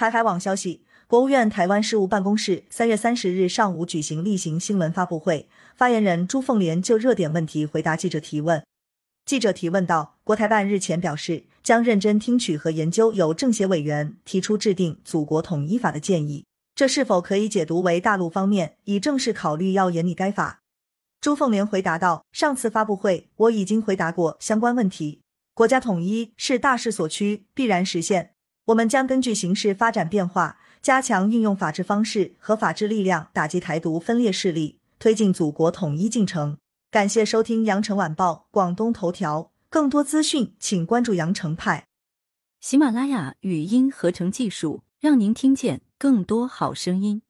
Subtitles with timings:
[0.00, 8.64] 台海网消息，国务院台湾事务办公室三月三十日上午举行例行新闻发布会，发言人朱凤莲就热点问题回答记者提问。
[9.26, 20.62] 记者提问到：国台办日前表示，将认真听取和研究有政协委员提出制定祖国统一法的建议，这是否可以解读为大陆方面已正式考虑要严拟该法？
[21.20, 25.20] 朱凤莲回答道：上次发布会我已经回答过相关问题，
[25.52, 28.30] 国家统一是大势所趋，必然实现。
[28.70, 36.56] 我们将根据形势发展变化，加强运用法治方式和法治力量，打击台独分裂势力，推进祖国统一进程。
[36.88, 41.86] 感谢收听羊城晚报广东头条，更多资讯请关注羊城派。
[42.60, 47.22] 喜马拉雅语音合成技术，让您听见更多好声音。